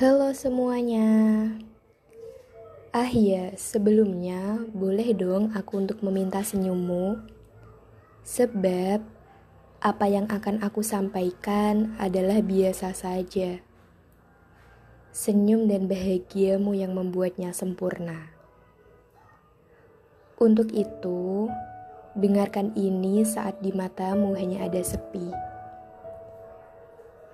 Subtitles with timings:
[0.00, 1.04] Halo semuanya.
[2.88, 7.20] Ah iya, sebelumnya boleh dong aku untuk meminta senyummu?
[8.24, 9.04] Sebab
[9.84, 13.60] apa yang akan aku sampaikan adalah biasa saja.
[15.12, 18.32] Senyum dan bahagiamu yang membuatnya sempurna.
[20.40, 21.52] Untuk itu,
[22.16, 25.28] dengarkan ini saat di matamu hanya ada sepi.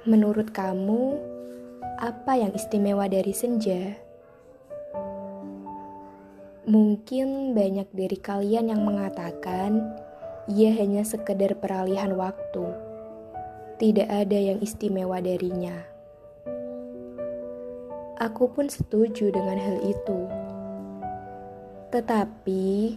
[0.02, 1.36] Menurut kamu,
[1.96, 3.96] apa yang istimewa dari senja?
[6.69, 9.96] Mungkin banyak dari kalian yang mengatakan
[10.45, 12.69] ia hanya sekedar peralihan waktu.
[13.80, 15.72] Tidak ada yang istimewa darinya.
[18.20, 20.20] Aku pun setuju dengan hal itu.
[21.92, 22.97] Tetapi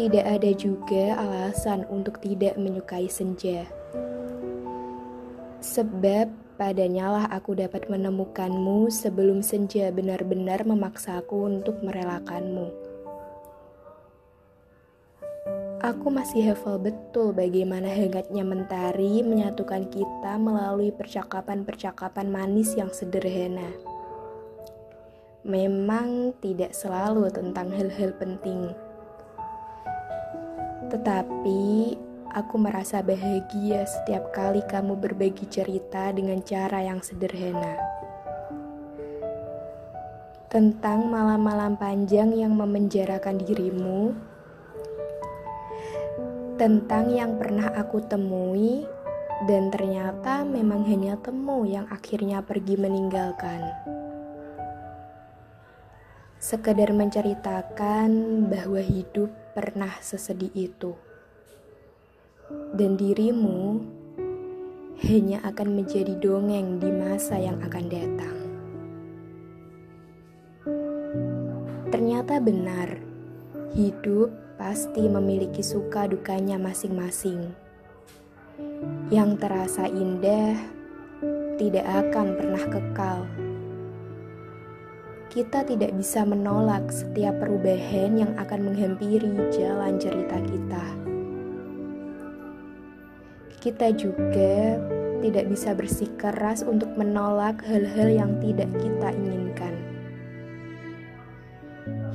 [0.00, 3.68] tidak ada juga alasan untuk tidak menyukai senja.
[5.60, 12.92] Sebab Padanya lah aku dapat menemukanmu sebelum senja benar-benar memaksaku untuk merelakanmu.
[15.82, 23.66] Aku masih hafal betul bagaimana hangatnya mentari menyatukan kita melalui percakapan-percakapan manis yang sederhana.
[25.42, 28.70] Memang tidak selalu tentang hal-hal penting.
[30.86, 31.62] Tetapi
[32.32, 37.76] Aku merasa bahagia setiap kali kamu berbagi cerita dengan cara yang sederhana.
[40.48, 44.16] Tentang malam-malam panjang yang memenjarakan dirimu,
[46.56, 48.88] tentang yang pernah aku temui,
[49.44, 53.60] dan ternyata memang hanya temu yang akhirnya pergi meninggalkan.
[56.40, 58.08] Sekedar menceritakan
[58.48, 61.11] bahwa hidup pernah sesedih itu
[62.72, 63.84] dan dirimu
[65.02, 68.36] hanya akan menjadi dongeng di masa yang akan datang.
[71.92, 72.88] Ternyata benar,
[73.76, 77.52] hidup pasti memiliki suka dukanya masing-masing.
[79.12, 80.56] Yang terasa indah
[81.60, 83.18] tidak akan pernah kekal.
[85.28, 91.11] Kita tidak bisa menolak setiap perubahan yang akan menghampiri jalan cerita kita
[93.62, 94.74] kita juga
[95.22, 99.74] tidak bisa bersikeras untuk menolak hal-hal yang tidak kita inginkan.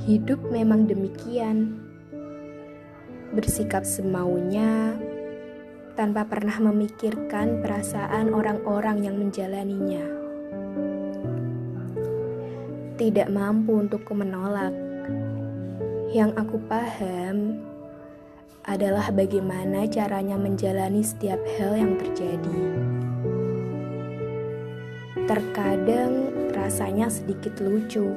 [0.04, 1.80] Hidup memang demikian,
[3.32, 4.92] bersikap semaunya
[5.96, 10.04] tanpa pernah memikirkan perasaan orang-orang yang menjalaninya.
[13.00, 14.76] Tidak mampu untuk menolak.
[16.12, 17.67] Yang aku paham,
[18.66, 22.62] adalah bagaimana caranya menjalani setiap hal yang terjadi.
[25.28, 28.08] Terkadang rasanya sedikit lucu.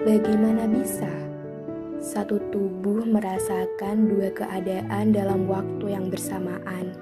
[0.00, 1.10] Bagaimana bisa
[2.00, 6.92] satu tubuh merasakan dua keadaan dalam waktu yang bersamaan?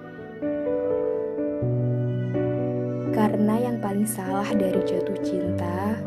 [3.15, 5.99] Karena yang paling salah dari jatuh cinta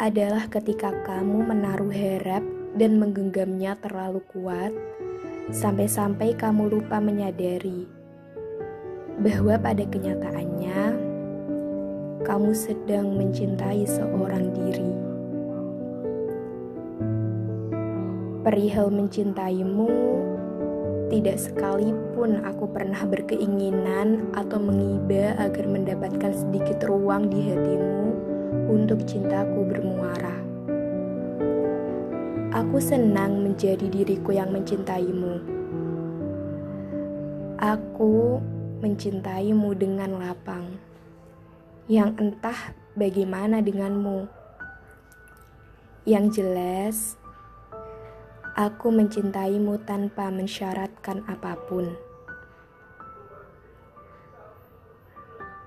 [0.00, 2.42] adalah ketika kamu menaruh harap
[2.76, 4.72] dan menggenggamnya terlalu kuat,
[5.52, 7.84] sampai-sampai kamu lupa menyadari
[9.20, 10.80] bahwa pada kenyataannya
[12.22, 14.92] kamu sedang mencintai seorang diri.
[18.42, 19.90] Perihal mencintaimu,
[21.06, 28.02] tidak sekalipun aku pernah berkeinginan atau mengiba agar mendapatkan sedikit ruang di hatimu
[28.66, 30.41] untuk cintaku bermuara.
[32.52, 35.40] Aku senang menjadi diriku yang mencintaimu.
[37.56, 38.44] Aku
[38.84, 40.76] mencintaimu dengan lapang,
[41.88, 44.28] yang entah bagaimana denganmu.
[46.04, 46.96] Yang jelas,
[48.52, 51.88] aku mencintaimu tanpa mensyaratkan apa pun.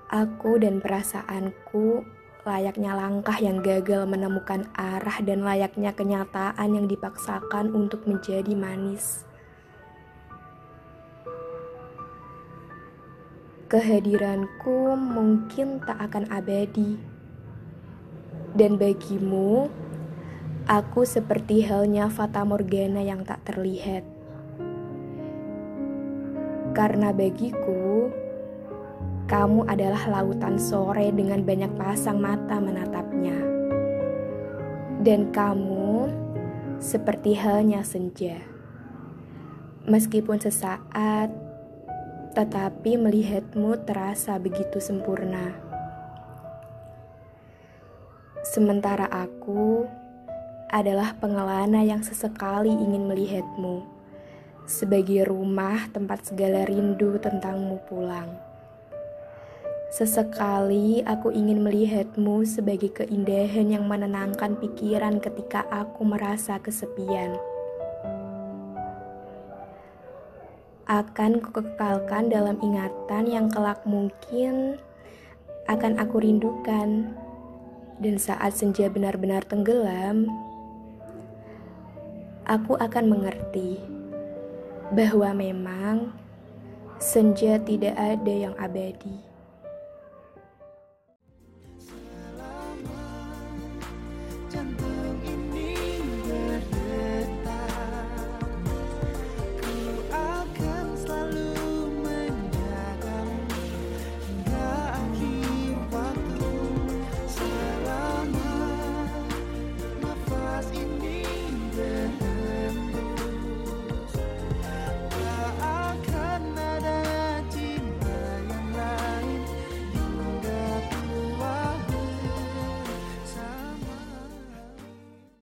[0.06, 2.06] Aku dan perasaanku
[2.46, 9.26] layaknya langkah yang gagal menemukan arah dan layaknya kenyataan yang dipaksakan untuk menjadi manis.
[13.66, 17.16] Kehadiranku mungkin tak akan abadi,
[18.56, 19.68] dan bagimu,
[20.64, 24.00] aku seperti halnya Fata Morgana yang tak terlihat.
[26.72, 27.85] Karena bagiku,
[29.26, 33.34] kamu adalah lautan sore dengan banyak pasang mata menatapnya.
[35.02, 36.06] Dan kamu
[36.78, 38.38] seperti halnya senja.
[39.86, 41.34] Meskipun sesaat,
[42.38, 45.58] tetapi melihatmu terasa begitu sempurna.
[48.46, 49.90] Sementara aku
[50.70, 53.82] adalah pengelana yang sesekali ingin melihatmu
[54.70, 58.55] sebagai rumah tempat segala rindu tentangmu pulang.
[59.86, 67.38] Sesekali aku ingin melihatmu sebagai keindahan yang menenangkan pikiran ketika aku merasa kesepian.
[70.90, 74.78] Akan kukekalkan dalam ingatan yang kelak mungkin
[75.70, 77.14] akan aku rindukan
[78.02, 80.30] dan saat senja benar-benar tenggelam,
[82.46, 83.82] aku akan mengerti
[84.94, 86.14] bahwa memang
[87.02, 89.25] senja tidak ada yang abadi.